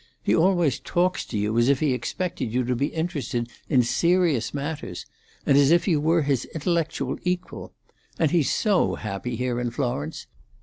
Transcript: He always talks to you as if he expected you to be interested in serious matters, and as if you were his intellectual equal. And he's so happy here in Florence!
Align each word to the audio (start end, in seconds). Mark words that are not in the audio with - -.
He 0.23 0.35
always 0.35 0.79
talks 0.79 1.23
to 1.25 1.37
you 1.37 1.59
as 1.59 1.69
if 1.69 1.79
he 1.79 1.93
expected 1.93 2.51
you 2.51 2.63
to 2.63 2.75
be 2.75 2.87
interested 2.87 3.47
in 3.69 3.83
serious 3.83 4.51
matters, 4.51 5.05
and 5.45 5.55
as 5.55 5.69
if 5.69 5.87
you 5.87 6.01
were 6.01 6.23
his 6.23 6.45
intellectual 6.45 7.19
equal. 7.23 7.71
And 8.17 8.31
he's 8.31 8.49
so 8.51 8.95
happy 8.95 9.35
here 9.35 9.59
in 9.59 9.69
Florence! 9.69 10.25